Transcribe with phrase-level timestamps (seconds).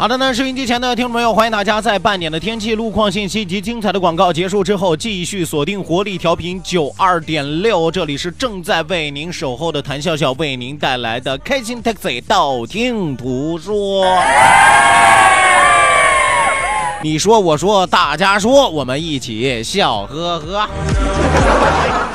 [0.00, 14.06] 好的呢，收音机前的听众朋友，欢迎大家在半点的天气、路况信息及精彩的广告结束之后，继续锁定活力调频九二点六，这里是正在为您守候的谭笑笑为您带来的开心 Taxi，道听途说。
[17.02, 22.09] 你说，我说，大家说，我们一起笑呵呵。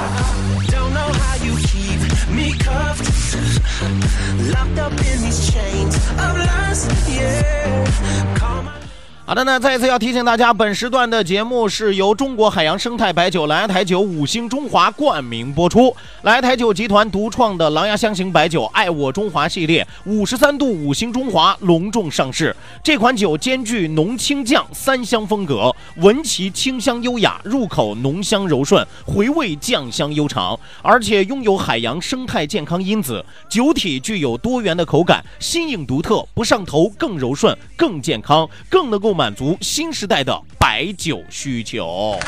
[9.27, 15.91] 好的呢，再一次要提醒大家，本时段的节目是由中国海洋生态白酒蓝台酒五星中华冠名播出。
[16.21, 22.55] 蓝台酒集团独创的狼牙香型白酒“爱我中华”系列，五十三度五星中华隆重上市。
[22.83, 33.25] 这款酒兼具浓清酱三香风格，闻其清香优雅，入口浓香柔顺，回味酱香悠长，而且拥有海洋生态健康因子。
[33.49, 39.14] 酒体具有多元的口感，新颖独特，不上头，更柔顺，更健康，更能够。
[39.15, 42.19] 满足新时代的白酒需求，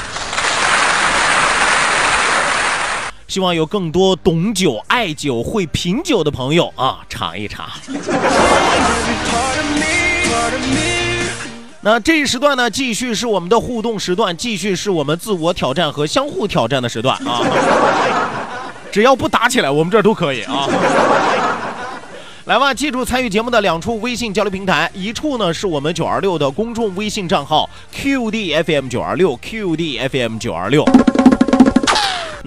[3.27, 7.67] 希望有更多懂酒、爱酒、会品酒的朋友啊，尝一尝。
[11.81, 17.41] 那这一时段呢，继续是我们的互动时段，继续是我们自我挑战和相互挑战的时段啊。
[18.91, 20.67] 只要不打起来，我们这都可以啊。
[22.47, 30.85] 来吧，记住参与节目的两处微信交流平台，一处呢是我们九二六的公众微信账号 QDFM 九二六 QDFM 九二六。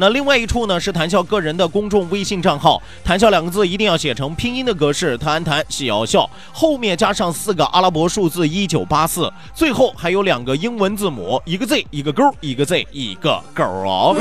[0.01, 14.17] 那另外一处呢是谈笑个人的公众微信账号，谈笑两个字一定要写成拼音的格式，谈谈笑笑，后面加上四个阿拉伯数字一九八四，最后还有两个英文字母，一个 Z 一个勾，一个 Z 一个勾哦。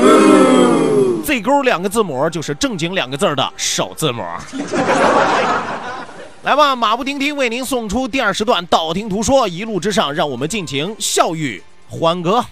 [1.24, 4.22] Z 勾两个字母就是正经两个字的首字母。
[6.44, 12.44] 来吧，马不停蹄为您送出第二时段，道听途说，一路之上，让我们尽情笑语欢歌。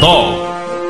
[0.00, 0.32] 道，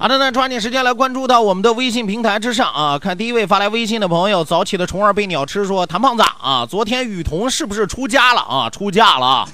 [0.00, 2.98] 好的，那抓紧时间来关注到我们的微信平台之上啊！
[2.98, 8.70] 看第一位发来微信的朋友，早起的虫儿被鸟吃说：“谭胖子啊，昨天雨桐是不是出家了啊？
[8.70, 9.46] 出嫁了，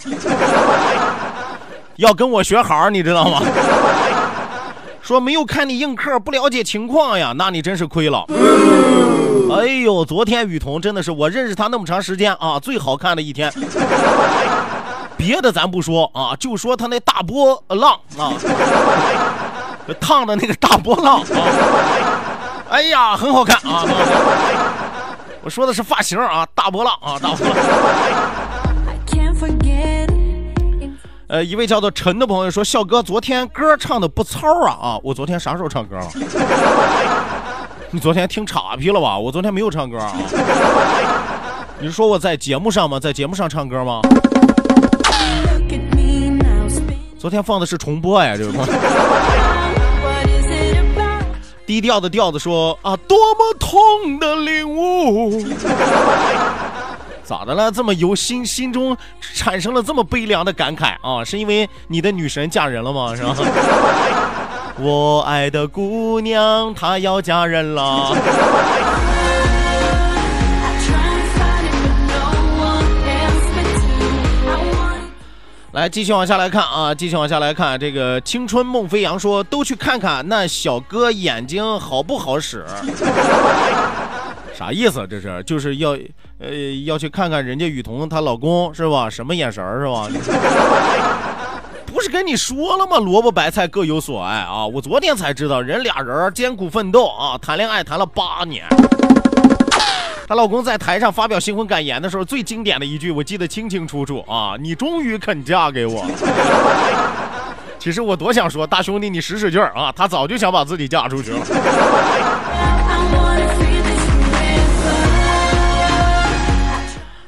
[1.96, 3.42] 要跟我学好，你知道吗？”
[5.02, 8.24] 说没有看你映客，不了解情况呀，那你真是亏了。
[9.52, 13.52] 哎呦，昨天雨桐真的是我认识他那么长时间啊，最好看的一天。
[15.18, 18.30] 别的咱不说啊，就说他那大波浪啊，
[19.94, 21.26] 烫的那个大波浪啊，
[22.70, 23.84] 哎呀，很好看啊。
[25.42, 27.56] 我说的是发型啊，大波浪啊，大波浪。
[31.28, 34.98] 呃，一位叫做陈的朋友说：“笑哥，昨天歌唱的不糙啊啊！
[35.02, 36.06] 我昨天啥时候唱歌了？
[37.90, 39.18] 你昨天听岔劈了吧？
[39.18, 40.12] 我昨天没有唱歌啊！
[41.80, 43.00] 你是说我在节目上吗？
[43.00, 44.00] 在节目上唱歌吗？
[47.18, 48.52] 昨天放的是重播呀，这个。
[51.66, 55.42] 低调的调子说啊，多么痛的领悟。”
[57.24, 57.72] 咋的了？
[57.72, 58.96] 这么由心心中
[59.34, 61.24] 产生了这么悲凉的感慨啊？
[61.24, 63.16] 是因为你的女神嫁人了吗？
[63.16, 63.34] 是吧？
[64.78, 68.14] 我爱的姑娘她要嫁人了。
[75.76, 77.78] 来，继续往下来看啊，继续往下来看。
[77.78, 82.64] 这个青春梦飞扬说，都去看看那小哥眼睛好不好使？
[84.54, 85.06] 啥意思？
[85.06, 85.90] 这是就是要
[86.38, 86.50] 呃
[86.86, 89.10] 要去看看人家雨桐她老公是吧？
[89.10, 90.08] 什么眼神是吧？
[91.84, 92.96] 不是跟你说了吗？
[92.96, 94.66] 萝卜白菜各有所爱啊！
[94.66, 98.64] 我昨天才知道，人俩人艰苦奋斗啊，谈恋爱谈了八年。
[100.28, 104.56] 她老公在台上发表新婚感言的时候，最经典的一句我记得清清楚楚啊！
[104.60, 106.04] 你终于肯嫁给我。
[107.78, 109.92] 其实我多想说，大兄弟你使使劲儿啊！
[109.94, 111.38] 他早就想把自己嫁出去了。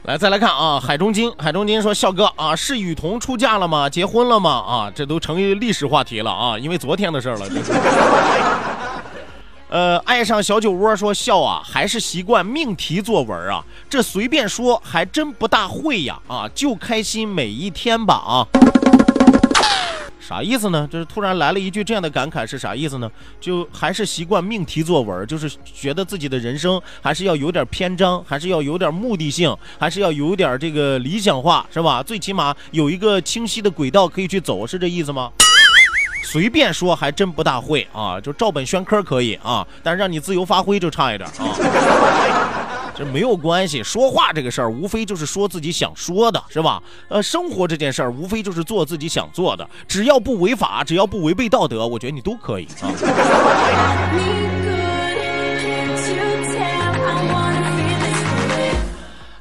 [0.03, 3.89] 来，再来看啊，海中金，海中金说，笑哥啊，是雨桐出嫁了吗？
[3.89, 4.51] 结婚了吗？
[4.51, 7.47] 啊，这都成为历史话题了啊，因为昨天的事儿了。
[9.69, 18.49] 呃，爱上小酒窝说笑啊，还是习惯命题作文啊，这随便说还真不大会呀啊，就开心每一天吧啊。
[20.19, 20.89] 啥意思呢？
[20.91, 23.11] 就是突然来了一句这样的感慨是啥意思呢？
[23.41, 32.03] 就还是习惯命题作文，就是觉得自己的人生还是要有点篇章，还是要有点目的性，还是要有点这个理想化，是吧？
[32.03, 35.31] 最起码有一个清晰的轨道可以去走，是这意思吗？
[36.25, 41.35] 随便说还真不大会啊，就照本宣科可以啊，但是让你自由发挥就差一点啊。
[42.95, 46.83] 这没有关系，说话这个事儿无非就是说自己想说的，是吧？
[47.09, 52.91] 呃，生活这件事儿无非就是做自己想做的，只要不违法，只要不违背道德，我觉得你都可以啊。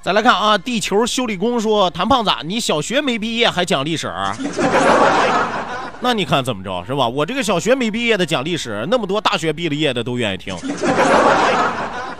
[0.04, 4.08] 再来看啊，地球修理工说：“谭胖子，你小学没毕业还讲历史？
[6.00, 7.08] 那你看怎么着，是吧？
[7.08, 10.56] 我这个小学没毕业的讲历史，那么多大学毕了业的都愿意听。”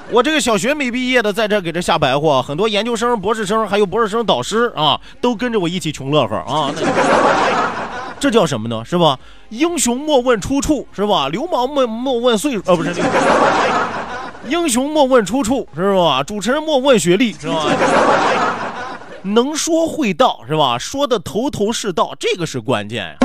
[0.10, 6.72] 我这个小学没毕业的在这给这瞎白话，很多研究生、博士生还有博士生导师啊，都跟着我一起穷乐呵啊。
[8.18, 8.84] 这叫什么呢？
[8.86, 9.20] 是吧？
[9.50, 11.28] 英雄莫问出处，是吧？
[11.28, 12.92] 流氓莫莫问岁数，呃，不是。
[14.48, 16.24] 英雄莫问出处，是吧？
[16.24, 17.66] 主持人莫问学历，是吧？
[19.24, 20.78] 能说会道，是吧？
[20.80, 23.18] 说的头头是道，这个是关键呀。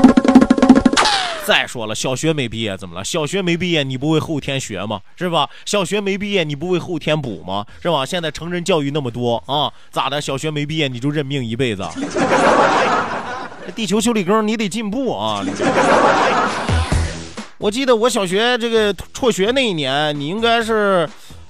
[1.45, 3.05] 再说了，小学没毕业怎么了？
[3.05, 5.01] 小学没毕业你不为后天学吗？
[5.17, 5.49] 是吧？
[5.65, 7.67] 小学没毕业你不为后天补吗？
[7.83, 8.07] 是吧？
[8.07, 10.21] 现在成人教育那么多啊，咋的？
[10.21, 11.83] 小学没毕业你就认命一辈子？
[13.75, 15.45] 地球修理工你得进步啊！
[17.59, 21.09] 我记得我小学这个辍学那一年，你应该是，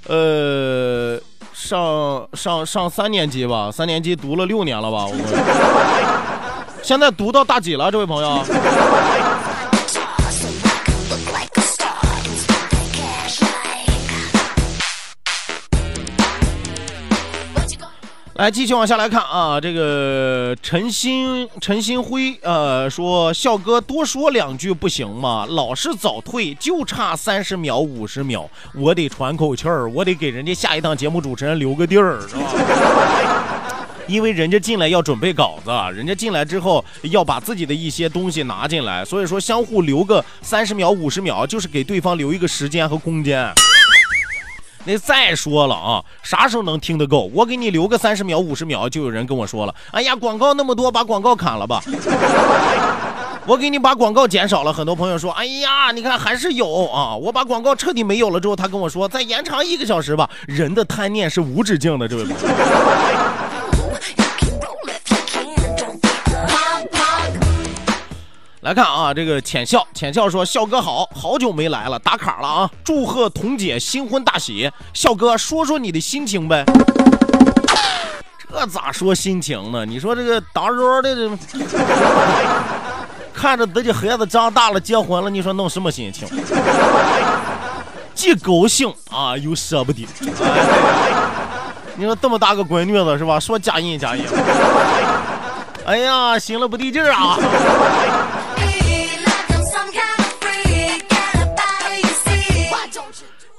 [0.09, 1.19] 呃，
[1.55, 3.71] 上上上三年级吧？
[3.73, 5.07] 三年级读了六年了吧？
[5.07, 5.15] 我
[6.83, 7.91] 现在读到大几了？
[7.91, 8.45] 这位朋友？
[18.43, 25.47] 来，继续往下来看啊，这个陈新陈新辉呃说，笑哥多说两句不行吗？
[25.49, 32.43] 老是早退，就差三十秒五十秒，我得喘口气儿，我得给人家下一档节目主持人留个地儿，是吧？
[34.09, 43.55] 因为人家进来要准备稿子，人家进来之后要把自己的一些东西拿进来，所以说相互留个三十秒五十秒，就是给对方留一个时间和空间。
[44.85, 47.31] 那再说了啊，啥时候能听得够？
[47.33, 51.83] 我给你留个三十秒、五十秒，就有人跟我说了：“哎呀，广告那么多，把广告砍了吧。
[53.47, 62.39] ”我给你把广告减少了，很多朋友说：“哎呀，你看还是有啊。”我把广告彻底没有了之后，他跟我说：“再延长一个小时吧。”人的贪念是无止境的，这位朋友。
[68.63, 72.71] 来看啊，这个浅笑浅笑说：“笑哥好，好久没来了，打卡了啊！
[72.85, 76.65] 祝贺彤姐新婚大喜，笑哥说说你的心情呗。
[78.49, 79.85] 这咋说心情呢？
[79.85, 81.29] 你说这个当时的这，
[83.35, 86.29] 看着自己孩子长大了结婚了，你说弄什么心情？
[88.15, 90.07] 既高兴啊，又舍不得。
[91.97, 93.41] 你说这么大个闺女子是吧？
[93.41, 94.25] 说加印加印。
[95.85, 97.37] 哎呀，行了不对劲啊。”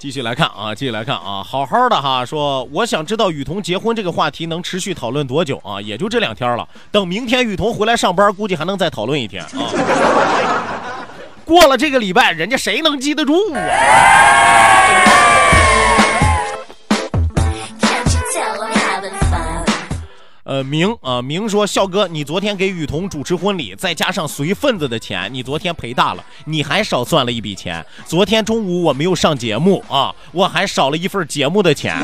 [0.04, 5.80] 继续来看啊，继续来看啊，好好的哈，说我想知道雨桐结婚这个话题能持续讨论多久啊？
[5.80, 9.50] 也就这两天了，等明天雨桐回来上班，估计还能再讨论一天啊。
[11.46, 15.13] 过了这个礼拜，人家谁能记得住啊？
[20.44, 27.86] 呃，明啊，明说，笑哥，你昨天给雨桐主持婚礼，再加上随份子的钱，你昨天赔大了，你还少算了一笔钱。
[28.06, 31.98] 昨天中午我没有上节目啊， 我还少了一份节目的钱。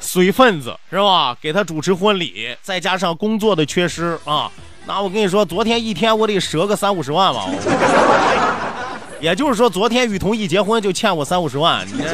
[0.00, 1.36] 随份子是吧？
[1.40, 4.50] 给他主持婚礼，再加上工作的缺失啊，
[4.86, 7.46] 那我跟你说，昨天一天我得折个三五十万吧。
[9.20, 11.86] 也就是说，昨天雨桐一结婚就欠我三五十万。
[11.86, 12.04] 你这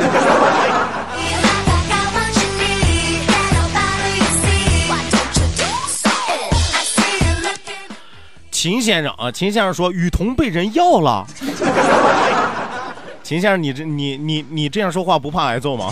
[8.61, 11.27] 秦先生啊，秦先生说雨桐被人要了。
[13.25, 15.91] 秦先生，你这你你你这样说话不怕挨揍吗？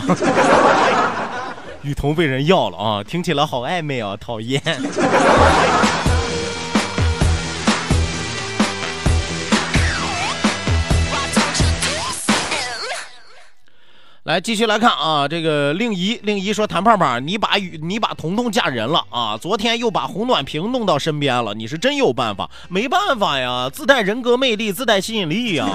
[1.80, 4.60] 雨桐被人要了啊，听起来好暧昧啊，讨厌。
[14.28, 19.38] 来，继续来看啊，这个令仪，令仪说：“谭胖胖，你把雨，你把彤彤嫁人了啊！
[19.40, 22.46] 昨天又把红暖瓶弄到身边了，你是真有办法？
[22.68, 25.66] 没办法呀，自带人格魅力，自带吸引力呀，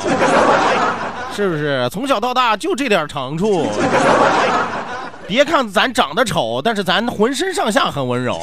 [1.36, 1.90] 是不是？
[1.92, 3.66] 从小到大就这点长处。
[5.26, 8.40] 别看咱长得丑，但是咱浑身上下很温柔。”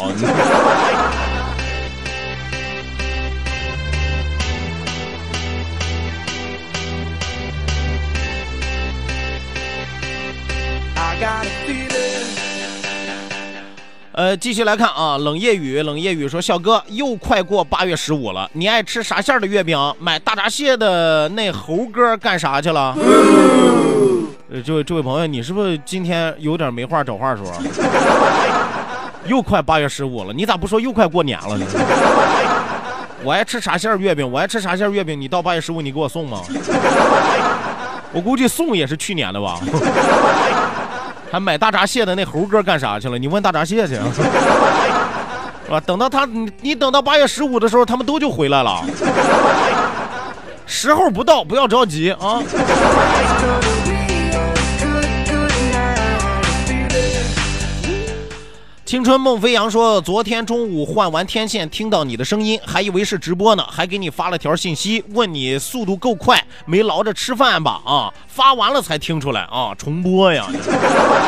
[14.12, 19.78] 呃，继续来看啊，冷夜雨，冷夜雨说：“笑哥，又快过八月十五了，你爱吃啥馅的月饼？
[20.00, 22.92] 买大闸蟹的那猴哥干啥去了？”
[24.52, 27.46] 呃，这位这位朋友，你是不是今天有点没话找话说？
[29.26, 31.64] 又快八月十五了，你咋不说又快过年了呢？
[33.22, 34.28] 我爱吃啥馅月饼？
[34.28, 35.18] 我爱吃啥馅月饼？
[35.18, 36.40] 你到八月十五你给我送吗？
[38.12, 39.60] 我估计送也是去年的吧。
[41.30, 43.16] 还买大闸蟹的那猴哥干啥去了？
[43.16, 43.94] 你问大闸蟹去，
[45.64, 45.80] 是吧？
[45.86, 48.82] 等到他，你你等到八月十五的时候，他们都就回来了。
[50.66, 52.42] 时候不到，不要着急啊。
[58.90, 67.80] 青春梦飞扬说：“昨天中午换完天线，听到你的声音，还以为是直播呢，还给你发了条信息，问你速度够快，没捞着吃饭吧？
[67.86, 70.44] 啊，发完了才听出来啊，重播呀！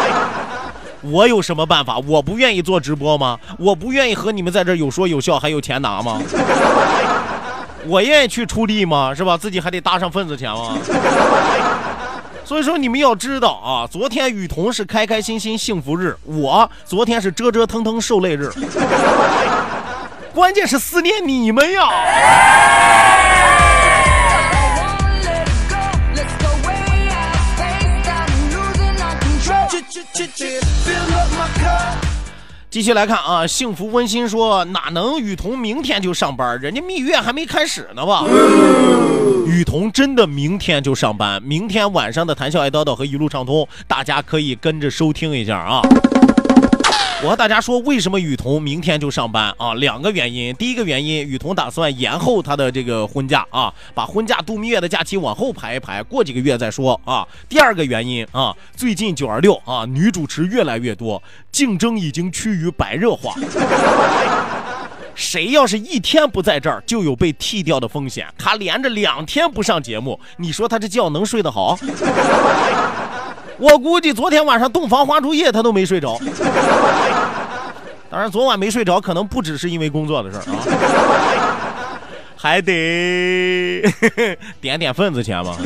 [1.02, 1.99] 我有什么办法？
[1.99, 3.38] 我不愿意做直播吗？
[3.61, 6.21] 我不愿意和你们在这有说有笑，还有钱拿吗？
[7.87, 9.14] 我愿意去出力吗？
[9.14, 9.37] 是吧？
[9.37, 10.76] 自己还得搭上份子钱吗？”
[12.44, 18.50] 所以说你们要知道啊，昨天雨桐是开开心心幸福日，我昨天是折折腾腾受累日，
[20.34, 21.88] 关键是思念你们呀。
[32.73, 36.59] 继续来看啊，幸福温馨说哪能雨桐明天就上班？
[36.59, 38.25] 人家蜜月还没开始呢吧？
[39.47, 45.83] 雨桐真的明天就上班，明天晚上的谈笑爱叨叨和一路畅通，大家可以跟着收听一下啊。
[47.25, 49.75] 我和大家说，为什么雨桐明天就上班啊？
[49.75, 50.52] 两个原因。
[50.57, 57.25] 第一个原因，雨桐打算延后她的这个婚假啊，把婚假度蜜月的假期往后排一排，过几个月再说啊。
[57.49, 63.33] 第二个原因啊，最近九二六啊，女主持越来越多，竞争已经趋于白热化。
[65.14, 68.26] 谁要是一天不在这儿，就有被剃掉的风险。
[68.37, 71.79] 他连着两天不上节目，你说他这觉能睡得好？
[73.62, 76.19] 我估计昨天晚上洞房花烛夜他都没睡着。
[78.11, 80.59] 当然，昨晚没睡着，可能不只是因为工作的事儿啊，
[82.37, 83.83] 还得
[84.61, 85.57] 点点份子钱吧。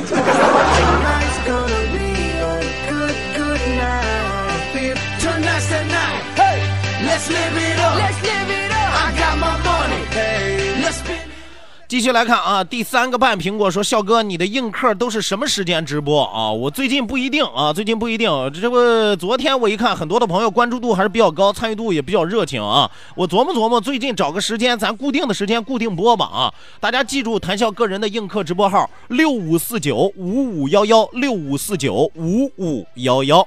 [11.89, 16.51] 继续来看啊，第三个半苹果说：“笑哥，你的映客都是什么时间直播啊？
[16.51, 18.29] 我最近不一定啊，最近不一定。
[18.53, 22.91] 这不，昨天我一看，很多的朋友关注度还是比较高，参与度也比较热情啊。
[23.15, 26.53] 我琢磨琢磨，最近找个时间，咱固定的时间固定播吧啊！
[26.81, 33.47] 大家记住，谈笑个人的映客直播号：六五四九五五幺幺六五四九五五幺幺。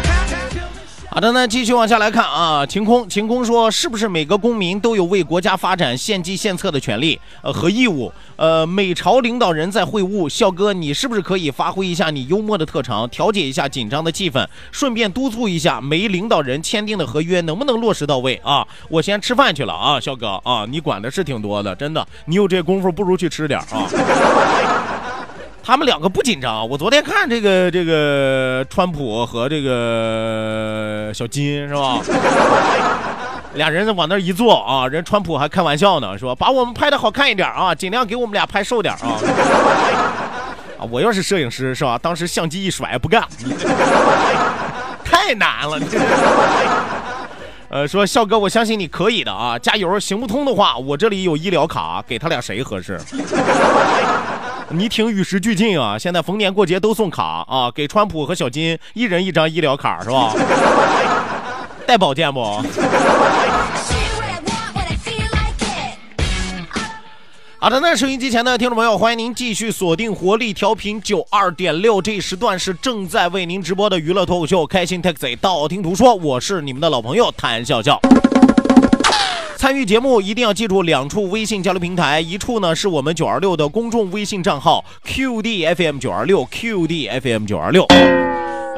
[1.13, 2.65] 好的，那继续往下来看啊。
[2.65, 8.09] 晴空，晴空说，是不是每个公民都有为国家发展献计献策的权利呃和义务？
[8.37, 18.65] 呃，美朝领导人在会晤，笑哥，你是不是可以发挥一下你幽默的特长，调节一下紧张的气氛，顺便督促一下美领导人签订的合约能不能落实到位啊？
[18.87, 24.80] 我先吃饭去了啊，笑哥啊，你管的是挺多的，真的，你有这功夫不如去吃点啊。
[25.63, 26.67] 他们两个不紧张。
[26.67, 31.99] 我昨天看这个这个川普和这个小金是吧？
[33.53, 39.19] 俩人往那一坐啊，人川普还开玩笑呢，说把我们拍的好看一点啊，尽量给我们俩拍瘦点啊。
[40.79, 41.99] 啊，我要是摄影师是吧？
[42.01, 43.21] 当时相机一甩，不干，
[45.03, 45.77] 太难了。
[47.69, 49.99] 呃，说笑哥，我相信你可以的啊，加油！
[49.99, 52.99] 行不通的话，我这里有医疗卡，给他俩谁合适？
[54.73, 55.97] 你挺与时俱进啊！
[55.97, 60.33] 现在逢年过节都送卡啊，给川普和小金一人一张医疗卡是吧？
[61.85, 62.41] 带保健不？
[67.59, 77.99] 好的，那收音机前的听众朋友，欢迎您继续锁定活力调频九二点六，这一时段是正在为您直播的娱乐脱口秀《开心 Taxi》，道听途说，我是你们的老朋友谭笑笑。
[79.61, 87.85] 参与节目一定要记住两处微信交流平台，一处呢是我们九二六的公众微信账号 QDFM 九二六 QDFM 九二六。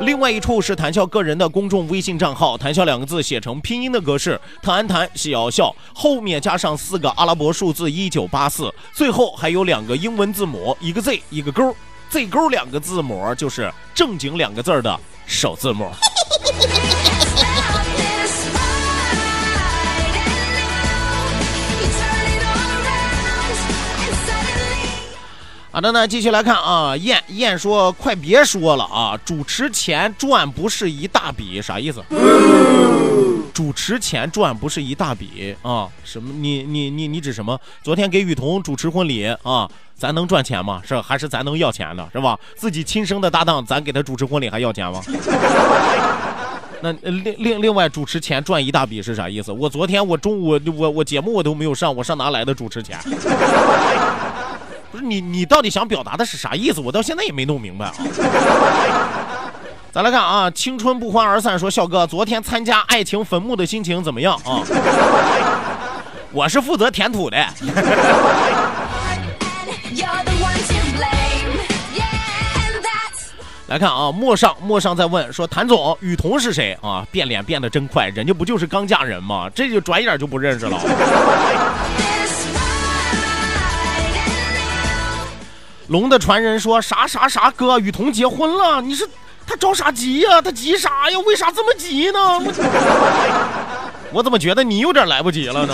[0.02, 11.74] 另外一处是谈笑个人的公众微信账号，谈笑两个字写成拼音的格式，谈谈笑笑，后面加上四个阿拉伯数字一九八四，最后还有两个英文字母，一个 Z 一个勾
[12.10, 15.86] ，Z 勾两个字母就是正经两个字的首字母。
[16.44, 16.83] 嘿嘿嘿嘿
[25.74, 32.00] 好的，那继续来看啊，燕燕说：“快别说了啊，主持钱赚不是一大笔，啥意思？
[33.52, 35.90] 主持钱赚不是一大笔啊？
[36.04, 36.32] 什么？
[36.32, 37.60] 你你你你指什么？
[37.82, 40.80] 昨天给雨桐主持婚礼啊，咱能赚钱吗？
[40.88, 42.38] 是还是咱能要钱的，是吧？
[42.56, 45.02] 自己亲生的搭档，咱给他主持婚礼还要钱吗？
[46.82, 49.52] 那另另另外，主持钱赚一大笔是啥意思？
[49.52, 53.00] 我昨天我中午我我节目我都没有上，我上哪来的主持钱？”
[54.94, 56.80] 不是你，你到底想表达的是啥意思？
[56.80, 57.94] 我到现在也没弄明白啊。
[59.92, 61.58] 再来看啊，青春不欢而散。
[61.58, 64.62] 说笑哥，昨天参加爱情坟墓的心情怎么样啊？
[66.32, 67.38] 我是负责填土的。
[73.66, 77.04] 来看啊，陌上陌上在问说，谭总，雨桐是谁啊？
[77.10, 79.50] 变脸变得真快，人家不就是刚嫁人吗？
[79.56, 80.80] 这就转眼就不认识了。
[85.88, 89.08] 龙的传人说啥啥啥哥，雨桐结婚了，你是
[89.46, 90.42] 他着啥急呀？
[90.42, 91.20] 他急啥呀？
[91.26, 92.20] 为啥这么急呢？
[94.12, 95.74] 我怎么觉得你有点来不及了呢？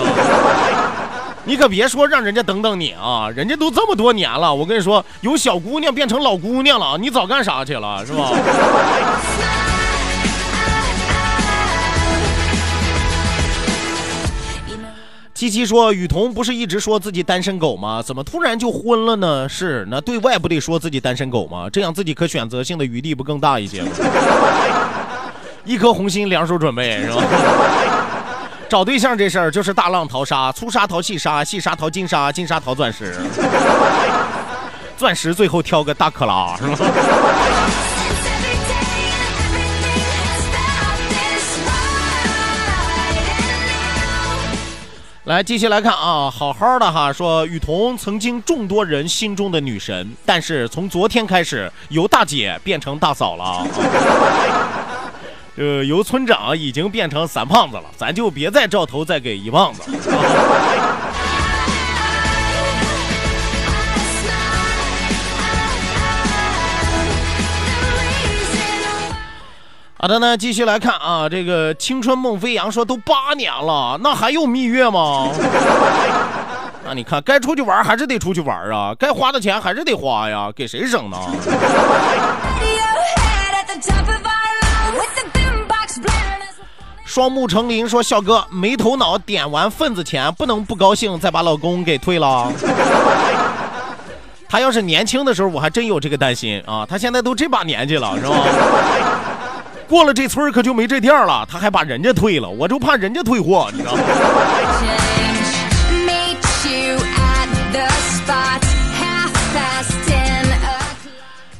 [1.45, 8.31] 你可别说让人家等等你啊，人家都这么多年了，我跟你说，有小姑娘变成老姑娘了，你早干啥去了，是吧？
[15.39, 18.03] 七七说：“雨桐不是一直说自己单身狗吗？
[18.05, 19.47] 怎么突然就婚了呢？
[19.47, 21.69] 是那对外不得说自己单身狗吗？
[21.71, 23.89] 这样自己可选择性的余地不更大一些吗？
[25.63, 27.23] 一颗红心，两手准备，是吧？
[28.67, 33.15] 找对象这事儿就是大浪淘沙，粗沙淘细沙，细沙淘金沙，金沙淘钻石，
[34.97, 36.75] 钻石最后挑个大克拉，是吧？”
[45.29, 53.63] 来，继续来看啊，好好的哈，说雨桐曾经众多人心中的女神，但是从昨天开始，由大姐变成大嫂了，
[55.55, 59.83] 呃，由村长已经变成三胖子了，咱就别再照头再给一棒子。
[70.01, 75.27] 好的呢，继续来看啊，这个青春梦飞扬说都八年了，那还用蜜月吗？
[76.87, 81.17] 那你看，该出去玩还是得出去玩啊，该花的钱还是得花呀，给谁省呢？
[87.03, 92.49] 双目成林说，笑哥没头脑点完份子钱，不能不高兴，再把老公给退了。
[94.47, 98.37] 他要是年轻的时候，我还真有这个担心啊，他现在都这把年纪了，是吧？
[99.89, 103.99] 过了这村可就没这店了，他还把人家退了，我就怕人家退货，你知道吗？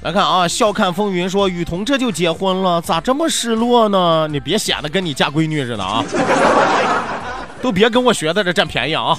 [0.01, 4.27] 来看啊，笑看风云说雨桐这就结婚了，咋这么失落呢？
[4.29, 6.03] 你别显得跟你嫁闺女似的啊！
[7.61, 9.17] 都别跟我学在这占便宜啊！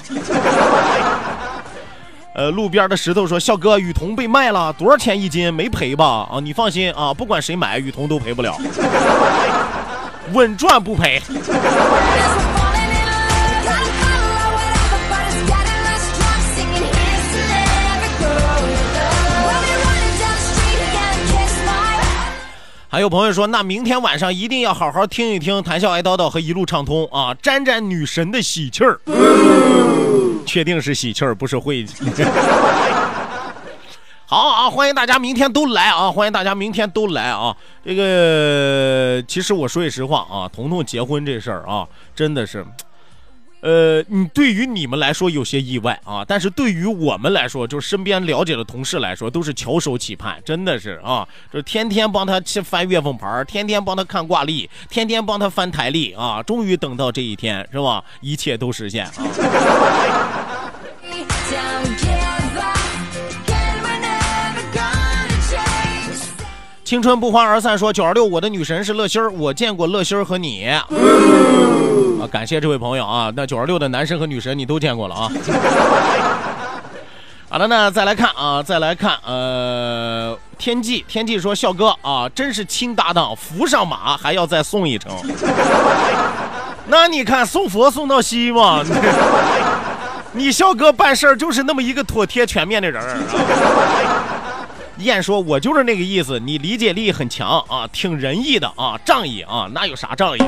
[2.41, 5.53] 呃，路边的石头说：“笑哥，雨桐被卖了，多少钱一斤？
[5.53, 6.27] 没赔吧？
[6.31, 8.57] 啊，你放心啊，不管谁买，雨桐都赔不了，
[10.33, 11.21] 稳赚不赔。”
[22.91, 28.99] 还有朋友说，那明天晚上一定要好好听一听《谈笑爱叨叨》和一路畅通啊，沾沾女神的喜气儿。
[30.45, 32.03] 确定是喜气儿，不是晦气。
[34.27, 36.11] 好啊，欢迎大家明天都来啊！
[36.11, 37.55] 欢迎大家明天都来啊！
[37.85, 42.65] 这个，其实我说句实话啊，彤彤结婚这事儿啊，真的是。
[43.61, 58.03] 呃，你对于你们来说有些意外啊，但是对于我们来说，就是身边了解的同事来说，都是翘首企盼，真的是啊，就天天帮他去翻月份牌，天天帮他看挂历，天天帮他翻台历啊，终于等到这一天，是吧？
[58.19, 59.13] 一切都实现啊。
[66.91, 70.85] 青春不欢而散，说九二六，我的女神是乐心儿，我见过乐心儿和你啊，
[72.29, 75.31] 感谢这位朋友啊，那九二六的男神和女神你都见过了啊。
[77.49, 85.13] 好了，那再来看啊，再来看，呃，天际，天际说笑哥啊，真是亲搭档，扶上马还要再送一程。
[86.87, 88.83] 那你看送佛送到西嘛，
[90.35, 93.17] 你笑哥办事儿就是那么一个妥帖全面的人儿。
[94.97, 100.41] 燕说：“我就是那个意思，你理解力很强啊，挺仁义的啊，仗义啊，那有啥仗义？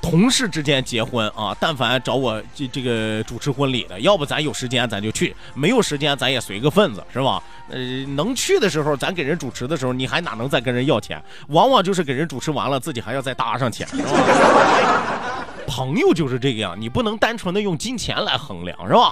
[0.00, 7.42] 同事之间结婚啊，但凡找我这这个主持婚礼的，要不咱有时间咱就去，没有时间咱也随个份子，是吧？
[7.68, 7.78] 呃，
[8.14, 11.20] 能去的时候，咱给人主持的时候，你还哪能再跟人要钱？
[11.48, 15.44] 往往就是给人主持完了，自己还要再搭上钱，是吧？
[15.66, 19.10] 朋友就是这个样，你不能单纯的用金钱来衡量，是吧？”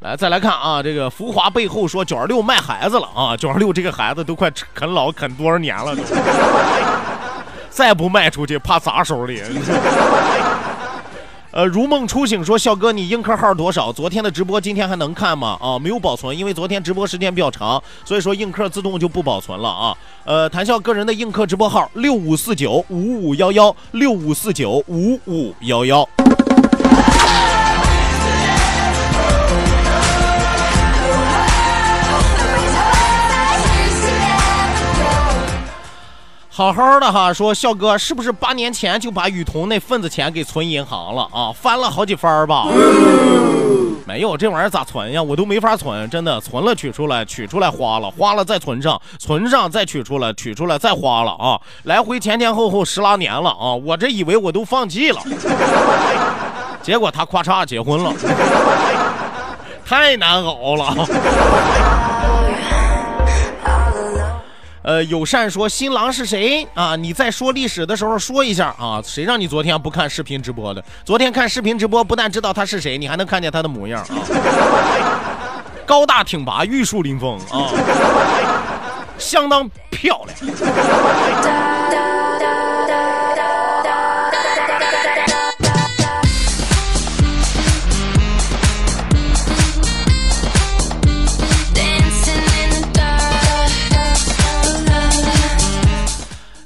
[0.00, 6.02] 来，再来看啊，这个浮华背后说九二六卖孩子了啊，九二六这个孩子都快啃老啃多少年了都，
[7.68, 9.42] 再不卖出去怕砸手里。
[11.52, 13.92] 呃，如梦初醒说笑哥，你映客号多少？
[13.92, 15.58] 昨天的直播今天还能看吗？
[15.60, 19.94] 啊，没有保存，因为昨天直播时间比较长，所以说映客自动就不保存了啊。
[20.24, 26.08] 呃，谈笑个人的映客直播号六五四九五五幺幺六五四九五五幺幺。
[36.60, 41.50] 好好的哈，说笑哥是不是八年前就把雨桐那份子钱给存银行了啊？
[41.58, 42.66] 翻了好几番吧？
[44.06, 45.22] 没有，这玩意儿咋存呀？
[45.22, 51.58] 我都没法存，真的存了取出来，取出来花了，花了再存上，存上再取出来，取出来再花了啊！
[51.84, 53.72] 来回前前后后十来年了啊！
[53.72, 55.22] 我这以为我都放弃了，
[56.82, 58.12] 结果他咔嚓结婚了，
[59.82, 60.94] 太难熬了。
[64.82, 66.96] 呃，友善说新郎是谁啊？
[66.96, 69.00] 你在说历史的时候说一下啊。
[69.04, 70.82] 谁让你昨天不看视频直播的？
[71.04, 74.16] 昨天看视频直播，不但知道他是谁，你还能看见他的模样啊。
[75.84, 77.68] 高大挺拔，玉树临风啊，
[79.18, 80.38] 相当漂亮。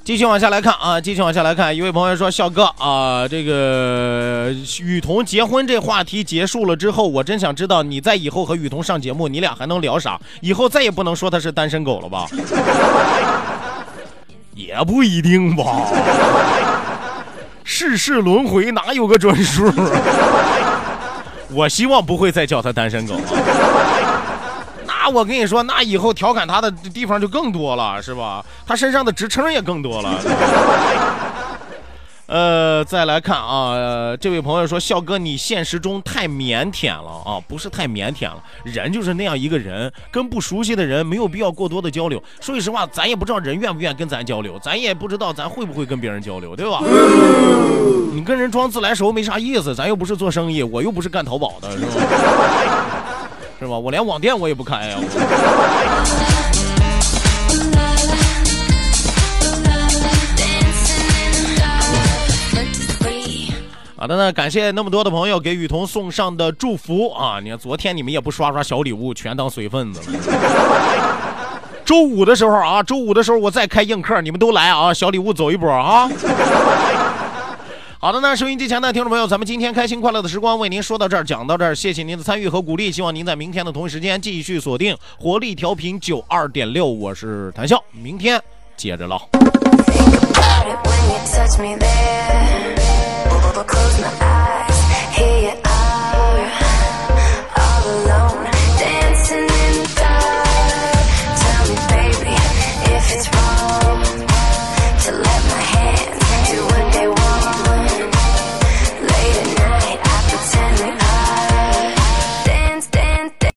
[0.05, 10.21] 继续往下来看啊，继续往下来看，一位朋友说：“笑哥啊，这个雨桐结婚这话题结束了之后，我真想知道你在以后和雨桐上节目，你俩还能聊啥？
[10.43, 12.27] 以后再也不能说他是单身狗了吧？
[14.55, 15.65] 也不一定吧，
[17.65, 19.73] 世事轮回哪有个准数？
[21.51, 23.15] 我希望不会再叫他单身狗。”
[25.05, 28.43] 那我跟你说，那以后调侃他的地方就更多了，是吧？
[28.67, 30.19] 他身上的职称也更多了。
[32.27, 42.23] 呃，再来看啊，这位朋友说，笑哥你现实中太腼腆了啊，不是太腼腆了，人就是那样一个人，跟不熟悉的人没有必要过多的交流。
[42.41, 46.81] 说句实话，咱也不知道人愿不愿意跟咱交流，咱也不知道咱会不会跟别人交流，对吧？
[48.15, 52.84] 你跟人装自来熟没啥意思，咱又不是做生意，我又不是干淘宝的，是吧？
[53.65, 53.79] 是吧？
[53.79, 54.99] 我连网店我也不开呀。
[63.97, 67.41] 好的呢，感谢那么多的朋友给雨桐送上的祝福啊！
[67.43, 70.19] 你看昨天你们也不刷刷小礼物，全当随份子了。
[71.87, 76.07] 周五的时候啊，周五的时候我再开映客，你们都来啊，小礼物走一波啊！
[78.05, 88.39] 好的那，收音机前的听众朋友，咱们今天开心快乐的时光为您说到这儿，讲到这儿，谢谢您的参与和鼓励，希望您在明天的同一时间继续锁定活力调频九二点六，我是谭笑，明天
[88.77, 89.27] 接着唠。